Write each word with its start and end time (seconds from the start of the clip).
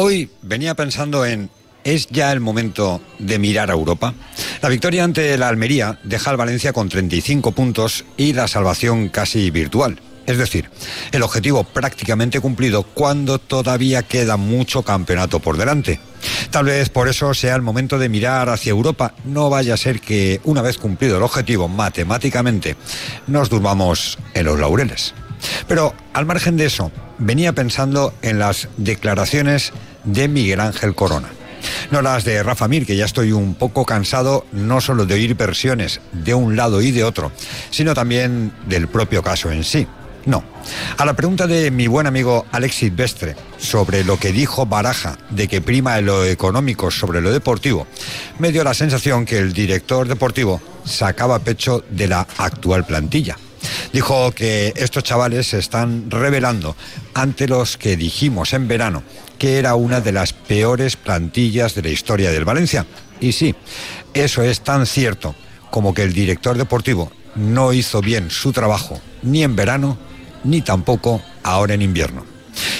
Hoy 0.00 0.30
venía 0.42 0.76
pensando 0.76 1.26
en 1.26 1.50
¿Es 1.82 2.06
ya 2.06 2.30
el 2.30 2.38
momento 2.38 3.00
de 3.18 3.40
mirar 3.40 3.68
a 3.68 3.74
Europa? 3.74 4.14
La 4.62 4.68
victoria 4.68 5.02
ante 5.02 5.36
la 5.36 5.48
Almería 5.48 5.98
deja 6.04 6.30
al 6.30 6.36
Valencia 6.36 6.72
con 6.72 6.88
35 6.88 7.50
puntos 7.50 8.04
y 8.16 8.32
la 8.32 8.46
salvación 8.46 9.08
casi 9.08 9.50
virtual. 9.50 10.00
Es 10.24 10.38
decir, 10.38 10.70
el 11.10 11.24
objetivo 11.24 11.64
prácticamente 11.64 12.38
cumplido 12.38 12.84
cuando 12.84 13.40
todavía 13.40 14.04
queda 14.04 14.36
mucho 14.36 14.84
campeonato 14.84 15.40
por 15.40 15.56
delante. 15.56 15.98
Tal 16.52 16.66
vez 16.66 16.90
por 16.90 17.08
eso 17.08 17.34
sea 17.34 17.56
el 17.56 17.62
momento 17.62 17.98
de 17.98 18.08
mirar 18.08 18.50
hacia 18.50 18.70
Europa. 18.70 19.14
No 19.24 19.50
vaya 19.50 19.74
a 19.74 19.78
ser 19.78 20.00
que, 20.00 20.40
una 20.44 20.62
vez 20.62 20.78
cumplido 20.78 21.16
el 21.16 21.24
objetivo 21.24 21.66
matemáticamente, 21.66 22.76
nos 23.26 23.50
durmamos 23.50 24.16
en 24.32 24.44
los 24.44 24.60
laureles. 24.60 25.12
Pero 25.66 25.94
al 26.12 26.26
margen 26.26 26.56
de 26.56 26.66
eso, 26.66 26.92
venía 27.18 27.52
pensando 27.52 28.14
en 28.22 28.38
las 28.38 28.68
declaraciones 28.76 29.72
de 30.04 30.28
Miguel 30.28 30.60
Ángel 30.60 30.94
Corona. 30.94 31.28
No 31.90 32.02
las 32.02 32.24
de 32.24 32.42
Rafa 32.42 32.68
Mir, 32.68 32.86
que 32.86 32.96
ya 32.96 33.04
estoy 33.04 33.32
un 33.32 33.54
poco 33.54 33.84
cansado 33.84 34.46
no 34.52 34.80
solo 34.80 35.06
de 35.06 35.14
oír 35.14 35.34
versiones 35.34 36.00
de 36.12 36.34
un 36.34 36.56
lado 36.56 36.80
y 36.82 36.90
de 36.90 37.04
otro, 37.04 37.32
sino 37.70 37.94
también 37.94 38.52
del 38.66 38.88
propio 38.88 39.22
caso 39.22 39.50
en 39.50 39.64
sí. 39.64 39.86
No. 40.26 40.44
A 40.98 41.06
la 41.06 41.14
pregunta 41.14 41.46
de 41.46 41.70
mi 41.70 41.86
buen 41.86 42.06
amigo 42.06 42.44
Alexis 42.52 42.94
Bestre 42.94 43.34
sobre 43.56 44.04
lo 44.04 44.18
que 44.18 44.32
dijo 44.32 44.66
Baraja 44.66 45.16
de 45.30 45.48
que 45.48 45.62
prima 45.62 46.00
lo 46.02 46.24
económico 46.24 46.90
sobre 46.90 47.22
lo 47.22 47.32
deportivo, 47.32 47.86
me 48.38 48.52
dio 48.52 48.62
la 48.62 48.74
sensación 48.74 49.24
que 49.24 49.38
el 49.38 49.54
director 49.54 50.06
deportivo 50.06 50.60
sacaba 50.84 51.38
pecho 51.38 51.82
de 51.88 52.08
la 52.08 52.26
actual 52.36 52.84
plantilla. 52.84 53.36
Dijo 53.92 54.32
que 54.32 54.72
estos 54.76 55.02
chavales 55.02 55.48
se 55.48 55.58
están 55.58 56.10
revelando 56.10 56.76
ante 57.14 57.48
los 57.48 57.76
que 57.76 57.96
dijimos 57.96 58.52
en 58.52 58.68
verano 58.68 59.02
que 59.38 59.58
era 59.58 59.76
una 59.76 60.00
de 60.00 60.12
las 60.12 60.32
peores 60.32 60.96
plantillas 60.96 61.74
de 61.74 61.82
la 61.82 61.88
historia 61.88 62.30
del 62.30 62.44
Valencia. 62.44 62.86
Y 63.20 63.32
sí, 63.32 63.54
eso 64.14 64.42
es 64.42 64.60
tan 64.60 64.84
cierto 64.84 65.34
como 65.70 65.94
que 65.94 66.02
el 66.02 66.12
director 66.12 66.56
deportivo 66.56 67.12
no 67.36 67.72
hizo 67.72 68.00
bien 68.00 68.30
su 68.30 68.52
trabajo 68.52 69.00
ni 69.22 69.44
en 69.44 69.54
verano 69.54 69.96
ni 70.44 70.60
tampoco 70.62 71.22
ahora 71.42 71.74
en 71.74 71.82
invierno. 71.82 72.24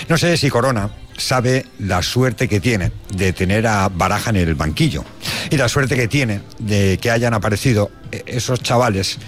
No 0.08 0.18
sé 0.18 0.36
si 0.36 0.50
Corona 0.50 0.90
sabe 1.16 1.66
la 1.78 2.02
suerte 2.02 2.48
que 2.48 2.60
tiene 2.60 2.92
de 3.14 3.32
tener 3.32 3.66
a 3.66 3.88
Baraja 3.88 4.30
en 4.30 4.36
el 4.36 4.54
banquillo 4.54 5.04
y 5.50 5.56
la 5.56 5.68
suerte 5.68 5.96
que 5.96 6.08
tiene 6.08 6.42
de 6.58 6.98
que 6.98 7.10
hayan 7.10 7.34
aparecido 7.34 7.90
esos 8.26 8.62
chavales, 8.62 9.18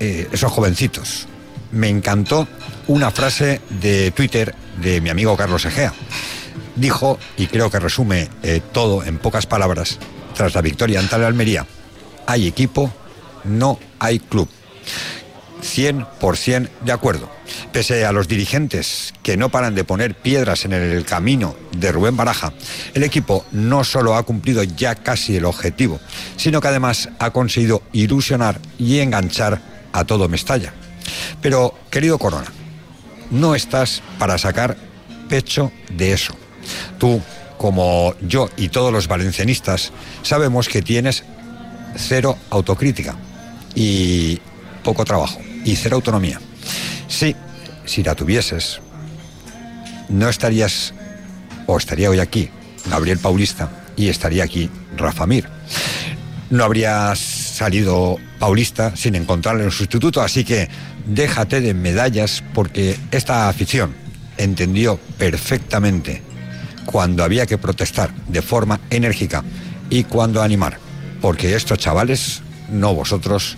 eh, 0.00 0.28
esos 0.32 0.52
jovencitos. 0.52 1.26
Me 1.72 1.88
encantó 1.88 2.46
una 2.86 3.10
frase 3.10 3.60
de 3.80 4.10
Twitter 4.10 4.54
de 4.80 5.00
mi 5.00 5.10
amigo 5.10 5.36
Carlos 5.36 5.64
Egea. 5.64 5.92
Dijo, 6.76 7.18
y 7.36 7.46
creo 7.46 7.70
que 7.70 7.80
resume 7.80 8.28
eh, 8.42 8.60
todo 8.72 9.04
en 9.04 9.18
pocas 9.18 9.46
palabras, 9.46 9.98
tras 10.34 10.54
la 10.54 10.60
victoria 10.60 11.00
ante 11.00 11.18
la 11.18 11.26
Almería, 11.26 11.66
hay 12.26 12.46
equipo, 12.46 12.92
no 13.44 13.78
hay 13.98 14.18
club. 14.18 14.48
100% 15.62 16.68
de 16.84 16.92
acuerdo. 16.92 17.30
Pese 17.72 18.04
a 18.04 18.12
los 18.12 18.28
dirigentes 18.28 19.12
que 19.22 19.36
no 19.36 19.50
paran 19.50 19.74
de 19.74 19.84
poner 19.84 20.14
piedras 20.14 20.64
en 20.64 20.72
el 20.72 21.04
camino 21.04 21.56
de 21.76 21.92
Rubén 21.92 22.16
Baraja, 22.16 22.52
el 22.94 23.02
equipo 23.02 23.44
no 23.52 23.84
solo 23.84 24.14
ha 24.14 24.22
cumplido 24.24 24.62
ya 24.62 24.94
casi 24.94 25.36
el 25.36 25.44
objetivo, 25.44 26.00
sino 26.36 26.60
que 26.60 26.68
además 26.68 27.08
ha 27.18 27.30
conseguido 27.30 27.82
ilusionar 27.92 28.60
y 28.78 28.98
enganchar 29.00 29.75
a 29.96 30.04
todo 30.04 30.28
Mestalla. 30.28 30.74
Pero, 31.40 31.74
querido 31.90 32.18
Corona, 32.18 32.52
no 33.30 33.54
estás 33.54 34.02
para 34.18 34.36
sacar 34.38 34.76
pecho 35.28 35.72
de 35.90 36.12
eso. 36.12 36.34
Tú, 36.98 37.22
como 37.56 38.14
yo 38.20 38.50
y 38.56 38.68
todos 38.68 38.92
los 38.92 39.08
valencianistas, 39.08 39.92
sabemos 40.22 40.68
que 40.68 40.82
tienes 40.82 41.24
cero 41.96 42.36
autocrítica 42.50 43.16
y 43.74 44.38
poco 44.84 45.04
trabajo 45.04 45.40
y 45.64 45.76
cero 45.76 45.96
autonomía. 45.96 46.40
Sí, 47.08 47.34
si 47.86 48.02
la 48.02 48.14
tuvieses, 48.14 48.80
no 50.08 50.28
estarías, 50.28 50.92
o 51.66 51.78
estaría 51.78 52.10
hoy 52.10 52.20
aquí, 52.20 52.50
Gabriel 52.90 53.18
Paulista, 53.18 53.70
y 53.96 54.08
estaría 54.08 54.44
aquí 54.44 54.70
Rafa 54.96 55.26
Mir. 55.26 55.48
No 56.50 56.64
habría 56.64 57.14
salido 57.56 58.18
Paulista 58.38 58.94
sin 58.96 59.14
encontrarle 59.14 59.64
un 59.64 59.70
sustituto, 59.70 60.20
así 60.20 60.44
que 60.44 60.68
déjate 61.06 61.60
de 61.60 61.72
medallas 61.72 62.44
porque 62.52 62.98
esta 63.10 63.48
afición 63.48 63.94
entendió 64.36 64.98
perfectamente 65.18 66.22
cuando 66.84 67.24
había 67.24 67.46
que 67.46 67.58
protestar 67.58 68.14
de 68.28 68.42
forma 68.42 68.80
enérgica 68.90 69.42
y 69.88 70.04
cuando 70.04 70.42
animar, 70.42 70.78
porque 71.22 71.56
estos 71.56 71.78
chavales, 71.78 72.42
no 72.68 72.94
vosotros, 72.94 73.56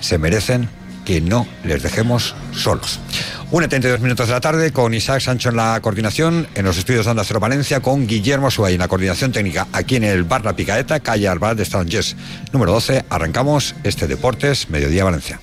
se 0.00 0.18
merecen 0.18 0.68
que 1.04 1.20
no 1.20 1.46
les 1.62 1.82
dejemos 1.82 2.34
solos. 2.52 2.98
Una 3.52 3.68
32 3.68 4.00
minutos 4.00 4.26
de 4.26 4.34
la 4.34 4.40
tarde 4.40 4.72
con 4.72 4.92
Isaac 4.92 5.20
Sancho 5.20 5.50
en 5.50 5.56
la 5.56 5.80
coordinación, 5.80 6.48
en 6.56 6.64
los 6.64 6.78
estudios 6.78 7.04
de 7.04 7.12
Onda 7.12 7.22
Cero 7.24 7.38
Valencia, 7.38 7.80
con 7.80 8.06
Guillermo 8.06 8.50
Suárez 8.50 8.74
en 8.74 8.80
la 8.80 8.88
coordinación 8.88 9.30
técnica, 9.30 9.68
aquí 9.72 9.94
en 9.94 10.02
el 10.02 10.24
Bar 10.24 10.44
La 10.44 10.56
Picaeta, 10.56 10.98
calle 10.98 11.28
Alvar 11.28 11.54
de 11.54 11.64
número 12.52 12.72
12. 12.72 13.04
Arrancamos 13.08 13.76
este 13.84 14.08
Deportes 14.08 14.68
Mediodía 14.68 15.04
Valencia. 15.04 15.40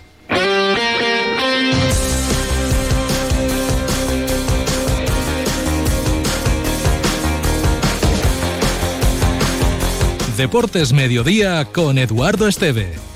Deportes 10.35 10.91
Mediodía 10.91 11.66
con 11.72 11.97
Eduardo 11.97 12.50
Esteve. 12.50 13.12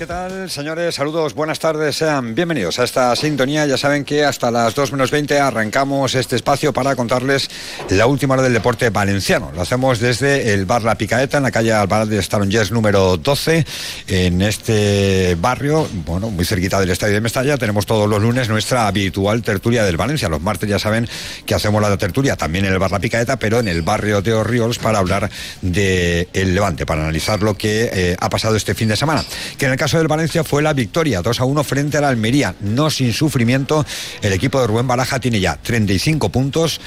¿Qué 0.00 0.06
tal, 0.06 0.48
señores? 0.48 0.94
Saludos, 0.94 1.34
buenas 1.34 1.58
tardes, 1.58 1.94
sean 1.94 2.34
bienvenidos 2.34 2.78
a 2.78 2.84
esta 2.84 3.14
sintonía. 3.14 3.66
Ya 3.66 3.76
saben 3.76 4.06
que 4.06 4.24
hasta 4.24 4.50
las 4.50 4.74
2 4.74 4.92
menos 4.92 5.10
20 5.10 5.38
arrancamos 5.38 6.14
este 6.14 6.36
espacio 6.36 6.72
para 6.72 6.96
contarles 6.96 7.50
la 7.90 8.06
última 8.06 8.32
hora 8.32 8.42
del 8.42 8.54
deporte 8.54 8.88
valenciano. 8.88 9.52
Lo 9.54 9.60
hacemos 9.60 10.00
desde 10.00 10.54
el 10.54 10.64
bar 10.64 10.84
La 10.84 10.94
Picaeta, 10.94 11.36
en 11.36 11.42
la 11.42 11.50
calle 11.50 11.74
Alvarado 11.74 12.08
de 12.08 12.22
Starongers 12.22 12.72
número 12.72 13.18
12, 13.18 13.66
en 14.06 14.40
este 14.40 15.36
barrio, 15.38 15.86
bueno, 16.06 16.30
muy 16.30 16.46
cerquita 16.46 16.80
del 16.80 16.88
Estadio 16.88 17.12
de 17.12 17.20
Mestalla. 17.20 17.58
Tenemos 17.58 17.84
todos 17.84 18.08
los 18.08 18.22
lunes 18.22 18.48
nuestra 18.48 18.86
habitual 18.86 19.42
tertulia 19.42 19.84
del 19.84 19.98
Valencia. 19.98 20.30
Los 20.30 20.40
martes 20.40 20.66
ya 20.66 20.78
saben 20.78 21.06
que 21.44 21.54
hacemos 21.54 21.82
la 21.82 21.94
tertulia 21.98 22.36
también 22.36 22.64
en 22.64 22.72
el 22.72 22.78
bar 22.78 22.90
La 22.90 23.00
Picaeta, 23.00 23.38
pero 23.38 23.60
en 23.60 23.68
el 23.68 23.82
barrio 23.82 24.22
de 24.22 24.32
Orriols 24.32 24.78
para 24.78 24.98
hablar 24.98 25.28
del 25.60 26.26
el 26.32 26.54
Levante, 26.54 26.86
para 26.86 27.02
analizar 27.02 27.42
lo 27.42 27.52
que 27.52 27.90
eh, 27.92 28.16
ha 28.18 28.30
pasado 28.30 28.56
este 28.56 28.74
fin 28.74 28.88
de 28.88 28.96
semana. 28.96 29.22
Que 29.58 29.66
en 29.66 29.72
el 29.72 29.76
caso 29.76 29.89
caso 29.90 29.98
del 29.98 30.06
Valencia 30.06 30.44
fue 30.44 30.62
la 30.62 30.72
victoria, 30.72 31.20
2 31.20 31.40
a 31.40 31.44
1 31.44 31.64
frente 31.64 31.98
a 31.98 32.00
la 32.00 32.10
Almería. 32.10 32.54
No 32.60 32.90
sin 32.90 33.12
sufrimiento, 33.12 33.84
el 34.22 34.32
equipo 34.32 34.60
de 34.60 34.68
Rubén 34.68 34.86
Baraja 34.86 35.18
tiene 35.18 35.40
ya 35.40 35.56
35 35.56 36.28
puntos 36.28 36.80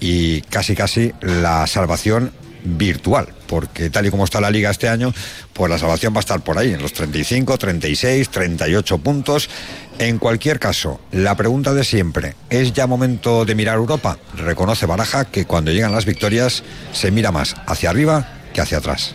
y 0.00 0.40
casi 0.40 0.74
casi 0.74 1.12
la 1.20 1.66
salvación 1.66 2.32
virtual, 2.64 3.28
porque 3.46 3.90
tal 3.90 4.06
y 4.06 4.10
como 4.10 4.24
está 4.24 4.40
la 4.40 4.50
liga 4.50 4.70
este 4.70 4.88
año, 4.88 5.12
pues 5.52 5.70
la 5.70 5.78
salvación 5.78 6.14
va 6.14 6.20
a 6.20 6.20
estar 6.20 6.40
por 6.40 6.56
ahí, 6.56 6.72
en 6.72 6.80
los 6.80 6.94
35, 6.94 7.58
36, 7.58 8.30
38 8.30 8.98
puntos. 8.98 9.50
En 9.98 10.16
cualquier 10.16 10.58
caso, 10.58 10.98
la 11.12 11.36
pregunta 11.36 11.74
de 11.74 11.84
siempre, 11.84 12.36
¿es 12.48 12.72
ya 12.72 12.86
momento 12.86 13.44
de 13.44 13.54
mirar 13.54 13.76
Europa? 13.76 14.16
Reconoce 14.34 14.86
Baraja 14.86 15.26
que 15.26 15.44
cuando 15.44 15.72
llegan 15.72 15.92
las 15.92 16.06
victorias 16.06 16.62
se 16.94 17.10
mira 17.10 17.32
más 17.32 17.54
hacia 17.66 17.90
arriba 17.90 18.26
que 18.54 18.62
hacia 18.62 18.78
atrás. 18.78 19.14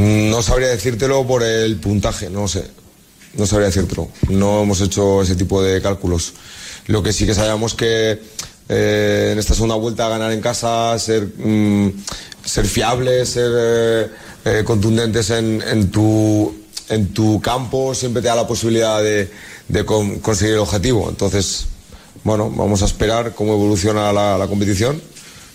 No 0.00 0.42
sabría 0.42 0.68
decírtelo 0.68 1.26
por 1.26 1.42
el 1.42 1.76
puntaje, 1.76 2.30
no 2.30 2.48
sé. 2.48 2.64
No 3.34 3.46
sabría 3.46 3.66
decírtelo. 3.66 4.08
No 4.30 4.62
hemos 4.62 4.80
hecho 4.80 5.20
ese 5.20 5.36
tipo 5.36 5.62
de 5.62 5.82
cálculos. 5.82 6.32
Lo 6.86 7.02
que 7.02 7.12
sí 7.12 7.26
que 7.26 7.34
sabemos 7.34 7.74
que 7.74 8.18
eh, 8.70 9.28
en 9.32 9.38
esta 9.38 9.52
segunda 9.52 9.74
vuelta 9.74 10.08
ganar 10.08 10.32
en 10.32 10.40
casa, 10.40 10.98
ser, 10.98 11.28
mm, 11.36 11.90
ser 12.42 12.66
fiables, 12.66 13.28
ser 13.28 13.52
eh, 13.54 14.10
eh, 14.46 14.62
contundentes 14.64 15.28
en, 15.28 15.90
tu, 15.90 16.50
en 16.88 17.12
tu 17.12 17.38
campo, 17.42 17.94
siempre 17.94 18.22
te 18.22 18.28
da 18.28 18.36
la 18.36 18.46
posibilidad 18.46 19.02
de, 19.02 19.30
conseguir 20.22 20.54
el 20.54 20.60
objetivo. 20.60 21.10
Entonces, 21.10 21.66
bueno, 22.24 22.50
vamos 22.50 22.80
a 22.80 22.86
esperar 22.86 23.34
cómo 23.34 23.52
evoluciona 23.52 24.14
la, 24.14 24.38
la 24.38 24.46
competición, 24.46 25.00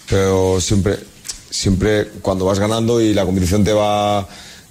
pero 0.07 0.61
siempre 0.61 1.14
siempre 1.55 2.07
cuando 2.21 2.45
vas 2.45 2.59
ganando 2.59 3.01
y 3.01 3.13
la 3.13 3.25
competición 3.25 3.63
te 3.63 3.73
va 3.73 4.27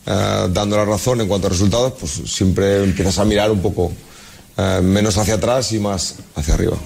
eh, 0.06 0.48
dando 0.50 0.76
la 0.76 0.84
razón 0.84 1.20
en 1.20 1.28
cuanto 1.28 1.46
a 1.46 1.50
resultados, 1.50 1.94
pues 1.98 2.12
siempre 2.26 2.84
empiezas 2.84 3.18
a 3.18 3.24
mirar 3.24 3.50
un 3.50 3.60
poco 3.60 3.92
eh, 4.56 4.80
menos 4.82 5.16
hacia 5.16 5.34
atrás 5.34 5.72
y 5.72 5.78
más 5.78 6.16
hacia 6.34 6.54
arriba. 6.54 6.76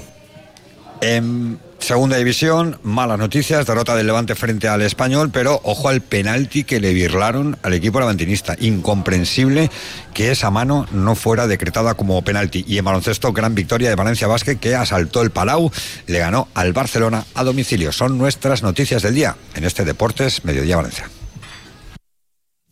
En 1.00 1.58
Segunda 1.78 2.16
división, 2.16 2.78
malas 2.82 3.18
noticias, 3.18 3.64
derrota 3.64 3.94
del 3.94 4.06
Levante 4.06 4.34
frente 4.34 4.68
al 4.68 4.82
Español, 4.82 5.30
pero 5.32 5.60
ojo 5.64 5.88
al 5.88 6.00
penalti 6.00 6.64
que 6.64 6.80
le 6.80 6.92
birlaron 6.92 7.56
al 7.62 7.72
equipo 7.72 8.00
levantinista. 8.00 8.56
Incomprensible 8.60 9.70
que 10.12 10.30
esa 10.30 10.50
mano 10.50 10.86
no 10.92 11.14
fuera 11.14 11.46
decretada 11.46 11.94
como 11.94 12.20
penalti. 12.22 12.64
Y 12.66 12.78
en 12.78 12.84
baloncesto, 12.84 13.32
gran 13.32 13.54
victoria 13.54 13.88
de 13.88 13.94
Valencia 13.94 14.26
Vázquez 14.26 14.58
que 14.58 14.74
asaltó 14.74 15.22
el 15.22 15.30
Palau, 15.30 15.70
le 16.06 16.18
ganó 16.18 16.48
al 16.54 16.72
Barcelona 16.72 17.24
a 17.34 17.44
domicilio. 17.44 17.92
Son 17.92 18.18
nuestras 18.18 18.62
noticias 18.62 19.02
del 19.02 19.14
día 19.14 19.36
en 19.54 19.64
este 19.64 19.84
Deportes 19.84 20.44
Mediodía 20.44 20.76
Valencia 20.76 21.08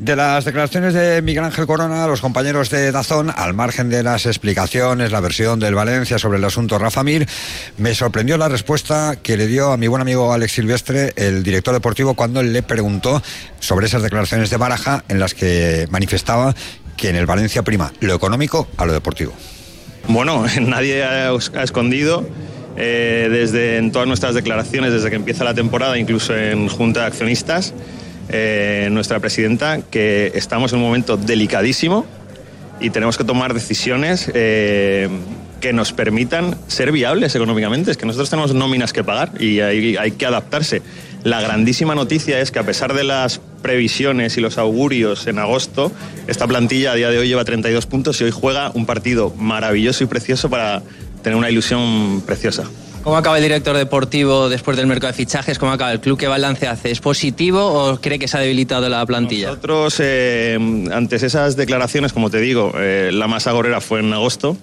De 0.00 0.16
las 0.16 0.46
declaraciones 0.46 0.94
de 0.94 1.20
Miguel 1.20 1.44
Ángel 1.44 1.66
Corona, 1.66 2.06
los 2.06 2.22
compañeros 2.22 2.70
de 2.70 2.90
Dazón, 2.90 3.30
al 3.36 3.52
margen 3.52 3.90
de 3.90 4.02
las 4.02 4.24
explicaciones, 4.24 5.12
la 5.12 5.20
versión 5.20 5.60
del 5.60 5.74
Valencia 5.74 6.18
sobre 6.18 6.38
el 6.38 6.44
asunto 6.46 6.78
Rafa 6.78 7.04
Mir, 7.04 7.28
me 7.76 7.94
sorprendió 7.94 8.38
la 8.38 8.48
respuesta 8.48 9.16
que 9.22 9.36
le 9.36 9.46
dio 9.46 9.72
a 9.72 9.76
mi 9.76 9.88
buen 9.88 10.00
amigo 10.00 10.32
Alex 10.32 10.52
Silvestre, 10.52 11.12
el 11.16 11.42
director 11.42 11.74
deportivo, 11.74 12.14
cuando 12.14 12.42
le 12.42 12.62
preguntó 12.62 13.22
sobre 13.58 13.88
esas 13.88 14.02
declaraciones 14.02 14.48
de 14.48 14.56
Baraja 14.56 15.04
en 15.08 15.20
las 15.20 15.34
que 15.34 15.86
manifestaba 15.90 16.54
que 16.96 17.10
en 17.10 17.16
el 17.16 17.26
Valencia 17.26 17.62
prima 17.62 17.92
lo 18.00 18.14
económico 18.14 18.68
a 18.78 18.86
lo 18.86 18.94
deportivo. 18.94 19.34
Bueno, 20.08 20.46
nadie 20.62 21.04
ha 21.04 21.34
escondido 21.62 22.26
eh, 22.78 23.28
desde 23.30 23.76
en 23.76 23.92
todas 23.92 24.08
nuestras 24.08 24.34
declaraciones, 24.34 24.94
desde 24.94 25.10
que 25.10 25.16
empieza 25.16 25.44
la 25.44 25.52
temporada, 25.52 25.98
incluso 25.98 26.34
en 26.34 26.68
Junta 26.68 27.00
de 27.00 27.06
Accionistas, 27.08 27.74
eh, 28.32 28.88
nuestra 28.90 29.18
presidenta, 29.20 29.80
que 29.82 30.32
estamos 30.34 30.72
en 30.72 30.78
un 30.78 30.84
momento 30.84 31.16
delicadísimo 31.16 32.06
y 32.80 32.90
tenemos 32.90 33.18
que 33.18 33.24
tomar 33.24 33.54
decisiones 33.54 34.30
eh, 34.34 35.08
que 35.60 35.72
nos 35.72 35.92
permitan 35.92 36.56
ser 36.68 36.92
viables 36.92 37.34
económicamente. 37.34 37.90
Es 37.90 37.96
que 37.96 38.06
nosotros 38.06 38.30
tenemos 38.30 38.54
nóminas 38.54 38.92
que 38.92 39.04
pagar 39.04 39.32
y 39.38 39.60
hay, 39.60 39.96
hay 39.96 40.12
que 40.12 40.26
adaptarse. 40.26 40.82
La 41.22 41.40
grandísima 41.40 41.94
noticia 41.94 42.40
es 42.40 42.50
que 42.50 42.58
a 42.58 42.62
pesar 42.62 42.94
de 42.94 43.04
las 43.04 43.40
previsiones 43.62 44.38
y 44.38 44.40
los 44.40 44.56
augurios 44.56 45.26
en 45.26 45.38
agosto, 45.38 45.92
esta 46.26 46.46
plantilla 46.46 46.92
a 46.92 46.94
día 46.94 47.10
de 47.10 47.18
hoy 47.18 47.28
lleva 47.28 47.44
32 47.44 47.84
puntos 47.86 48.20
y 48.20 48.24
hoy 48.24 48.30
juega 48.30 48.70
un 48.74 48.86
partido 48.86 49.34
maravilloso 49.36 50.04
y 50.04 50.06
precioso 50.06 50.48
para 50.48 50.82
tener 51.22 51.36
una 51.36 51.50
ilusión 51.50 52.22
preciosa. 52.22 52.64
¿Cómo 53.02 53.16
acaba 53.16 53.38
el 53.38 53.42
director 53.42 53.76
deportivo 53.76 54.50
después 54.50 54.76
del 54.76 54.86
mercado 54.86 55.10
de 55.10 55.16
fichajes? 55.16 55.58
¿Cómo 55.58 55.72
acaba 55.72 55.90
el 55.90 56.00
club? 56.00 56.18
¿Qué 56.18 56.28
balance 56.28 56.68
hace? 56.68 56.90
¿Es 56.90 57.00
positivo 57.00 57.64
o 57.64 57.98
cree 57.98 58.18
que 58.18 58.28
se 58.28 58.36
ha 58.36 58.40
debilitado 58.40 58.90
la 58.90 59.04
plantilla? 59.06 59.48
Nosotros, 59.48 59.96
eh, 60.00 60.58
antes 60.92 61.22
esas 61.22 61.56
declaraciones, 61.56 62.12
como 62.12 62.28
te 62.28 62.40
digo, 62.40 62.74
eh, 62.76 63.10
la 63.10 63.26
masa 63.26 63.52
gorera 63.52 63.80
fue 63.80 64.00
en 64.00 64.12
agosto 64.12 64.58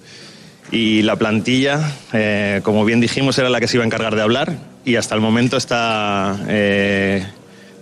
y 0.70 1.02
la 1.02 1.16
plantilla, 1.16 1.92
eh, 2.12 2.60
como 2.62 2.84
bien 2.84 3.00
dijimos, 3.00 3.36
era 3.38 3.50
la 3.50 3.58
que 3.58 3.66
se 3.66 3.76
iba 3.76 3.82
a 3.82 3.86
encargar 3.86 4.14
de 4.14 4.22
hablar 4.22 4.56
y 4.84 4.94
hasta 4.94 5.16
el 5.16 5.20
momento 5.20 5.56
está, 5.56 6.38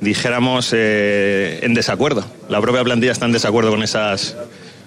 dijéramos, 0.00 0.73
en 0.73 1.75
desacuerdo. 1.75 2.25
La 2.49 2.62
propia 2.62 2.82
plantilla 2.82 3.12
está 3.12 3.26
en 3.26 3.32
desacuerdo 3.32 3.70
con 3.70 3.82
esas, 3.82 4.37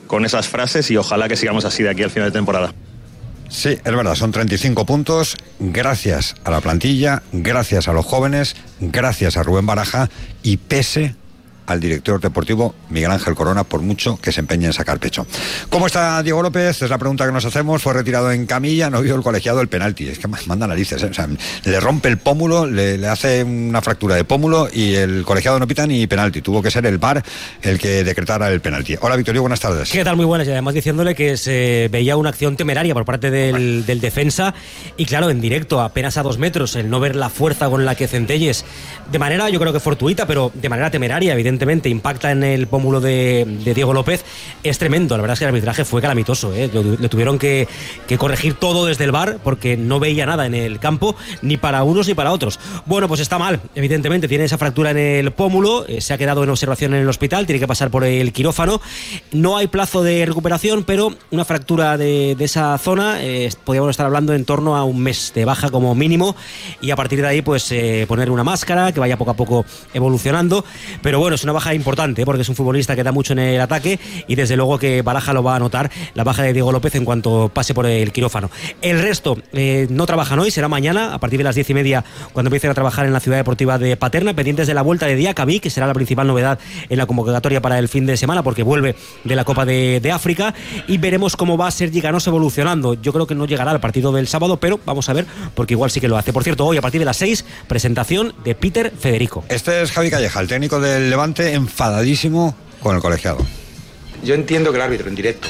con 0.07 0.25
esas 0.25 0.47
frases 0.47 0.89
y 0.89 0.97
ojalá 0.97 1.29
que 1.29 1.35
sigamos 1.35 1.63
así 1.63 1.83
de 1.83 1.91
aquí 1.91 2.01
al 2.01 2.09
final 2.09 2.29
de 2.29 2.33
temporada. 2.33 2.73
Sí, 3.49 3.69
es 3.69 3.95
verdad, 3.95 4.15
son 4.15 4.31
35 4.31 4.85
puntos. 4.85 5.35
Gracias 5.59 6.35
a 6.43 6.51
la 6.51 6.61
plantilla, 6.61 7.23
gracias 7.31 7.87
a 7.87 7.93
los 7.93 8.05
jóvenes, 8.05 8.55
gracias 8.79 9.37
a 9.37 9.43
Rubén 9.43 9.65
Baraja 9.65 10.09
y 10.43 10.57
pese 10.57 11.15
al 11.69 11.79
director 11.79 12.19
deportivo 12.19 12.73
Miguel 12.89 13.11
Ángel 13.11 13.35
Corona, 13.35 13.63
por 13.63 13.81
mucho 13.81 14.17
que 14.17 14.31
se 14.31 14.39
empeñe 14.39 14.65
en 14.65 14.73
sacar 14.73 14.99
pecho. 14.99 15.27
¿Cómo 15.69 15.85
está 15.87 16.21
Diego 16.23 16.41
López? 16.41 16.81
Es 16.81 16.89
la 16.89 16.97
pregunta 16.97 17.25
que 17.25 17.31
nos 17.31 17.45
hacemos. 17.45 17.81
Fue 17.81 17.93
retirado 17.93 18.31
en 18.31 18.45
camilla, 18.47 18.89
no 18.89 19.01
vio 19.01 19.15
el 19.15 19.21
colegiado 19.21 19.61
el 19.61 19.67
penalti. 19.67 20.07
Es 20.07 20.17
que 20.17 20.27
manda 20.27 20.65
narices. 20.65 21.03
¿eh? 21.03 21.09
le 21.65 21.79
rompe 21.79 22.09
el 22.09 22.17
pómulo, 22.17 22.65
le, 22.65 23.05
hace 23.07 23.43
una 23.43 23.81
fractura 23.81 24.15
de 24.15 24.23
pómulo 24.23 24.67
y 24.71 24.95
el 24.95 25.23
colegiado 25.23 25.59
no 25.59 25.67
pita 25.67 25.85
ni 25.85 26.07
penalti. 26.07 26.41
Tuvo 26.41 26.61
que 26.63 26.71
ser 26.71 26.85
el 26.87 26.97
VAR 26.97 27.23
el 27.61 27.77
que 27.77 28.03
decretara 28.03 28.49
el 28.49 28.61
penalti. 28.61 28.95
Hola, 29.01 29.15
Victorio, 29.15 29.41
buenas 29.41 29.59
tardes. 29.59 29.91
¿Qué 29.91 30.03
tal? 30.03 30.15
Muy 30.15 30.25
buenas. 30.25 30.47
Y 30.47 30.51
además 30.51 30.73
diciéndole 30.73 31.13
que 31.13 31.37
se 31.37 31.87
veía 31.91 32.17
una 32.17 32.29
acción 32.29 32.57
temeraria 32.57 32.93
por 32.95 33.05
parte 33.05 33.29
del, 33.29 33.85
del 33.85 34.01
defensa 34.01 34.55
y 34.97 35.05
claro, 35.05 35.29
en 35.29 35.39
directo, 35.39 35.81
apenas 35.81 36.17
a 36.17 36.23
dos 36.23 36.39
metros, 36.39 36.75
el 36.75 36.89
no 36.89 36.99
ver 36.99 37.15
la 37.15 37.29
fuerza 37.29 37.69
con 37.69 37.85
la 37.85 37.93
que 37.93 38.07
Centelles, 38.07 38.65
de 39.11 39.19
manera 39.19 39.49
yo 39.49 39.59
creo 39.59 39.71
que 39.71 39.79
fortuita, 39.79 40.25
pero 40.25 40.51
de 40.53 40.69
manera 40.69 40.89
temeraria, 40.89 41.33
evidentemente 41.33 41.58
impacta 41.89 42.31
en 42.31 42.43
el 42.43 42.67
pómulo 42.67 43.01
de, 43.01 43.45
Diego 43.73 43.93
López, 43.93 44.23
es 44.63 44.77
tremendo. 44.77 45.15
La 45.15 45.21
verdad 45.21 45.33
es 45.33 45.39
que 45.39 45.45
el 45.45 45.49
arbitraje 45.49 45.85
fue 45.85 46.01
calamitoso. 46.01 46.53
¿eh? 46.53 46.69
Le, 46.73 47.09
tuvieron 47.09 47.37
que, 47.37 47.67
corregir 48.17 48.55
todo 48.55 48.85
desde 48.85 49.03
el 49.03 49.11
bar 49.11 49.39
porque 49.43 49.77
no 49.77 49.99
veía 49.99 50.25
nada 50.25 50.45
en 50.45 50.53
el 50.53 50.79
campo, 50.79 51.15
ni 51.41 51.57
para 51.57 51.83
unos 51.83 52.07
ni 52.07 52.13
para 52.13 52.31
otros. 52.31 52.59
Bueno, 52.85 53.07
pues 53.07 53.21
está 53.21 53.37
mal, 53.37 53.61
evidentemente. 53.75 54.27
Tiene 54.27 54.45
esa 54.45 54.57
fractura 54.57 54.91
en 54.91 54.97
el 54.97 55.31
pómulo, 55.31 55.85
eh, 55.87 56.01
se 56.01 56.13
ha 56.13 56.17
quedado 56.17 56.43
en 56.43 56.49
observación 56.49 56.93
en 56.93 57.01
el 57.01 57.09
hospital, 57.09 57.45
tiene 57.45 57.59
que 57.59 57.67
pasar 57.67 57.89
por 57.89 58.03
el 58.03 58.33
quirófano. 58.33 58.81
No 59.31 59.57
hay 59.57 59.67
plazo 59.67 60.03
de 60.03 60.25
recuperación, 60.25 60.83
pero 60.83 61.13
una 61.31 61.45
fractura 61.45 61.97
de, 61.97 62.35
esa 62.39 62.77
zona, 62.77 63.21
eh, 63.21 63.49
podríamos 63.63 63.91
estar 63.91 64.05
hablando 64.05 64.33
en 64.33 64.45
torno 64.45 64.75
a 64.75 64.83
un 64.83 64.99
mes 64.99 65.31
de 65.35 65.45
baja 65.45 65.69
como 65.69 65.93
mínimo, 65.95 66.35
y 66.81 66.91
a 66.91 66.95
partir 66.95 67.21
de 67.21 67.27
ahí, 67.27 67.41
pues 67.41 67.73
poner 68.07 68.31
una 68.31 68.43
máscara 68.43 68.91
que 68.91 68.99
vaya 68.99 69.17
poco 69.17 69.31
a 69.31 69.35
poco 69.35 69.65
evolucionando. 69.93 70.63
Pero 71.01 71.19
bueno, 71.19 71.35
es 71.35 71.43
una 71.43 71.48
baja 71.51 71.73
importante, 71.73 72.25
porque 72.25 72.41
es 72.41 72.49
un 72.49 72.55
futbolista 72.55 72.95
que 72.95 73.03
da 73.03 73.11
mucho 73.11 73.33
en 73.33 73.39
el 73.39 73.61
ataque 73.61 73.99
y 74.27 74.35
desde 74.35 74.55
luego 74.55 74.77
que 74.77 75.01
Baraja 75.01 75.33
lo 75.33 75.43
va 75.43 75.55
a 75.55 75.59
notar, 75.59 75.91
la 76.13 76.23
baja 76.23 76.43
de 76.43 76.53
Diego 76.53 76.71
López 76.71 76.95
en 76.95 77.05
cuanto 77.05 77.49
pase 77.53 77.73
por 77.73 77.85
el 77.85 78.11
quirófano. 78.11 78.49
El 78.81 79.01
resto 79.01 79.37
eh, 79.53 79.87
no 79.89 80.05
trabajan 80.05 80.39
hoy, 80.39 80.51
será 80.51 80.67
mañana, 80.67 81.13
a 81.13 81.19
partir 81.19 81.37
de 81.37 81.43
las 81.43 81.55
diez 81.55 81.69
y 81.69 81.73
media, 81.73 82.03
cuando 82.33 82.47
empiecen 82.49 82.71
a 82.71 82.73
trabajar 82.73 83.05
en 83.05 83.13
la 83.13 83.19
ciudad 83.19 83.37
deportiva 83.37 83.77
de 83.77 83.97
Paterna, 83.97 84.33
pendientes 84.33 84.67
de 84.67 84.73
la 84.73 84.81
vuelta 84.81 85.05
de 85.05 85.15
Diacabí, 85.15 85.59
que 85.59 85.69
será 85.69 85.87
la 85.87 85.93
principal 85.93 86.27
novedad 86.27 86.59
en 86.89 86.97
la 86.97 87.05
convocatoria 87.05 87.61
para 87.61 87.79
el 87.79 87.87
fin 87.87 88.05
de 88.05 88.17
semana, 88.17 88.43
porque 88.43 88.63
vuelve 88.63 88.95
de 89.23 89.35
la 89.35 89.43
Copa 89.43 89.65
de, 89.65 90.11
África, 90.13 90.53
y 90.87 90.97
veremos 90.97 91.35
cómo 91.35 91.57
va 91.57 91.67
a 91.67 91.71
ser 91.71 91.91
Giganoso 91.91 92.29
evolucionando. 92.29 92.95
Yo 92.95 93.13
creo 93.13 93.27
que 93.27 93.35
no 93.35 93.45
llegará 93.45 93.71
al 93.71 93.79
partido 93.79 94.11
del 94.11 94.27
sábado, 94.27 94.57
pero 94.57 94.79
vamos 94.85 95.07
a 95.09 95.13
ver, 95.13 95.25
porque 95.55 95.73
igual 95.73 95.91
sí 95.91 95.99
que 95.99 96.07
lo 96.07 96.17
hace. 96.17 96.33
Por 96.33 96.43
cierto, 96.43 96.65
hoy 96.65 96.77
a 96.77 96.81
partir 96.81 96.99
de 96.99 97.05
las 97.05 97.17
seis, 97.17 97.45
presentación 97.67 98.33
de 98.43 98.55
Peter 98.55 98.91
Federico. 98.97 99.43
Este 99.49 99.81
es 99.81 99.91
Javi 99.91 100.09
Calleja, 100.09 100.39
el 100.39 100.47
técnico 100.47 100.79
del 100.79 101.09
Levante 101.09 101.38
enfadadísimo 101.39 102.55
con 102.81 102.95
el 102.95 103.01
colegiado. 103.01 103.45
Yo 104.23 104.35
entiendo 104.35 104.71
que 104.71 104.77
el 104.77 104.81
árbitro 104.81 105.07
en 105.07 105.15
directo, 105.15 105.47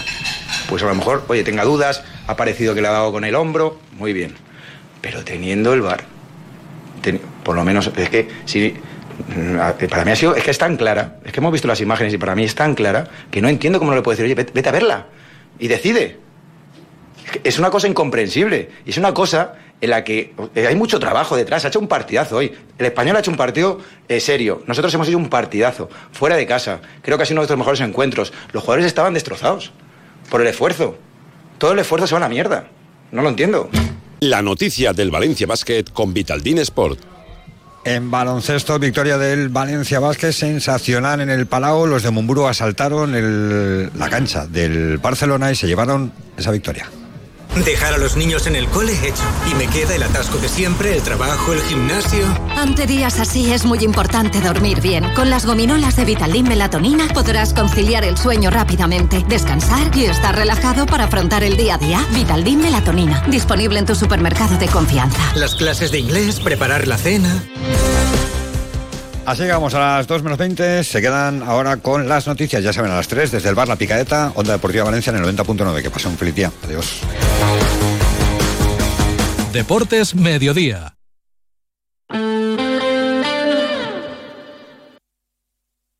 pues 0.67 0.83
a 0.83 0.87
lo 0.87 0.95
mejor, 0.95 1.23
oye, 1.27 1.43
tenga 1.43 1.63
dudas, 1.63 2.03
ha 2.27 2.35
parecido 2.35 2.75
que 2.75 2.81
le 2.81 2.87
ha 2.87 2.91
dado 2.91 3.11
con 3.11 3.23
el 3.23 3.35
hombro, 3.35 3.79
muy 3.97 4.13
bien. 4.13 4.35
Pero 5.01 5.23
teniendo 5.23 5.73
el 5.73 5.81
bar, 5.81 6.03
por 7.43 7.55
lo 7.55 7.63
menos, 7.63 7.91
es 7.95 8.09
que 8.09 8.27
si 8.45 8.73
mm, 9.35 9.87
para 9.89 10.05
mí 10.05 10.11
ha 10.11 10.15
sido, 10.15 10.35
es 10.35 10.43
que 10.43 10.51
es 10.51 10.57
tan 10.57 10.77
clara, 10.77 11.17
es 11.25 11.31
que 11.31 11.39
hemos 11.39 11.51
visto 11.51 11.67
las 11.67 11.81
imágenes 11.81 12.13
y 12.13 12.17
para 12.17 12.35
mí 12.35 12.43
es 12.43 12.55
tan 12.55 12.75
clara 12.75 13.07
que 13.31 13.41
no 13.41 13.49
entiendo 13.49 13.79
cómo 13.79 13.91
no 13.91 13.97
le 13.97 14.03
puede 14.03 14.17
decir, 14.17 14.31
oye, 14.31 14.49
vete 14.53 14.69
a 14.69 14.71
verla 14.71 15.07
y 15.57 15.67
decide. 15.67 16.17
Es 17.43 17.59
una 17.59 17.69
cosa 17.69 17.87
incomprensible 17.87 18.69
y 18.85 18.89
es 18.89 18.97
una 18.97 19.13
cosa 19.13 19.53
en 19.81 19.89
la 19.89 20.03
que 20.03 20.33
eh, 20.55 20.67
hay 20.67 20.75
mucho 20.75 20.99
trabajo 20.99 21.35
detrás. 21.35 21.65
Ha 21.65 21.69
hecho 21.69 21.79
un 21.79 21.87
partidazo 21.87 22.37
hoy. 22.37 22.53
El 22.77 22.85
español 22.85 23.15
ha 23.15 23.19
hecho 23.19 23.31
un 23.31 23.37
partido 23.37 23.79
eh, 24.07 24.19
serio. 24.19 24.63
Nosotros 24.67 24.93
hemos 24.93 25.07
hecho 25.07 25.17
un 25.17 25.29
partidazo, 25.29 25.89
fuera 26.11 26.35
de 26.35 26.45
casa. 26.45 26.81
Creo 27.01 27.17
que 27.17 27.23
ha 27.23 27.25
sido 27.25 27.35
uno 27.35 27.41
de 27.41 27.47
nuestros 27.47 27.59
mejores 27.59 27.81
encuentros. 27.81 28.33
Los 28.51 28.63
jugadores 28.63 28.85
estaban 28.85 29.13
destrozados 29.13 29.71
por 30.29 30.41
el 30.41 30.47
esfuerzo. 30.47 30.97
Todo 31.57 31.71
el 31.73 31.79
esfuerzo 31.79 32.07
se 32.07 32.13
va 32.13 32.17
a 32.17 32.21
la 32.21 32.29
mierda. 32.29 32.67
No 33.11 33.21
lo 33.21 33.29
entiendo. 33.29 33.69
La 34.21 34.41
noticia 34.41 34.93
del 34.93 35.11
Valencia 35.11 35.47
Basket 35.47 35.85
con 35.93 36.13
Vitaldin 36.13 36.59
Sport. 36.59 36.99
En 37.85 38.11
baloncesto, 38.11 38.77
victoria 38.77 39.17
del 39.17 39.47
Valencia 39.47 39.99
Basket, 40.01 40.33
sensacional 40.33 41.21
en 41.21 41.29
el 41.29 41.47
Palau. 41.47 41.87
Los 41.87 42.03
de 42.03 42.11
Mumburu 42.11 42.45
asaltaron 42.45 43.13
la 43.97 44.09
cancha 44.09 44.45
del 44.45 44.97
Barcelona 44.97 45.51
y 45.51 45.55
se 45.55 45.67
llevaron 45.67 46.11
esa 46.37 46.51
victoria. 46.51 46.89
Dejar 47.55 47.93
a 47.93 47.97
los 47.97 48.15
niños 48.15 48.47
en 48.47 48.55
el 48.55 48.67
cole 48.69 48.93
hecho. 48.93 49.23
Y 49.49 49.55
me 49.55 49.67
queda 49.67 49.95
el 49.95 50.03
atasco 50.03 50.37
de 50.37 50.47
siempre, 50.47 50.95
el 50.95 51.01
trabajo, 51.01 51.51
el 51.51 51.61
gimnasio. 51.63 52.25
Ante 52.55 52.85
días 52.85 53.19
así 53.19 53.51
es 53.51 53.65
muy 53.65 53.79
importante 53.79 54.39
dormir 54.39 54.81
bien. 54.81 55.13
Con 55.13 55.29
las 55.29 55.45
gominolas 55.45 55.95
de 55.95 56.05
Vitaldin 56.05 56.47
Melatonina 56.47 57.07
podrás 57.13 57.53
conciliar 57.53 58.03
el 58.05 58.17
sueño 58.17 58.49
rápidamente, 58.49 59.25
descansar 59.27 59.95
y 59.95 60.05
estar 60.05 60.35
relajado 60.35 60.85
para 60.85 61.05
afrontar 61.05 61.43
el 61.43 61.57
día 61.57 61.75
a 61.75 61.77
día. 61.77 62.05
Vitaldin 62.13 62.59
Melatonina, 62.59 63.23
disponible 63.27 63.79
en 63.79 63.85
tu 63.85 63.95
supermercado 63.95 64.57
de 64.57 64.67
confianza. 64.67 65.19
Las 65.35 65.55
clases 65.55 65.91
de 65.91 65.99
inglés, 65.99 66.39
preparar 66.39 66.87
la 66.87 66.97
cena. 66.97 67.43
Así 69.29 69.43
llegamos 69.43 69.75
a 69.75 69.79
las 69.79 70.07
2 70.07 70.23
menos 70.23 70.39
20. 70.39 70.83
Se 70.83 71.01
quedan 71.01 71.43
ahora 71.43 71.77
con 71.77 72.09
las 72.09 72.25
noticias. 72.25 72.63
Ya 72.63 72.73
saben, 72.73 72.89
a 72.89 72.95
las 72.95 73.07
3 73.07 73.29
desde 73.29 73.47
el 73.47 73.53
bar 73.53 73.67
La 73.67 73.75
Picaeta, 73.75 74.31
Onda 74.33 74.53
Deportiva 74.53 74.85
Valencia 74.85 75.11
en 75.11 75.23
el 75.23 75.37
90.9. 75.37 75.83
Que 75.83 75.91
pasa 75.91 76.09
un 76.09 76.17
feliz 76.17 76.33
día. 76.33 76.51
Adiós. 76.63 77.01
Deportes 79.53 80.15
Mediodía. 80.15 80.98